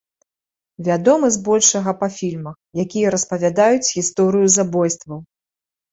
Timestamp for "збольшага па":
1.35-2.07